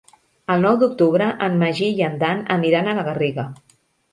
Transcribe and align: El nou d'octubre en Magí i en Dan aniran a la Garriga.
El 0.53 0.63
nou 0.65 0.77
d'octubre 0.83 1.27
en 1.49 1.59
Magí 1.65 1.91
i 1.99 2.07
en 2.09 2.17
Dan 2.25 2.43
aniran 2.59 2.91
a 2.91 2.97
la 3.01 3.07
Garriga. 3.11 3.49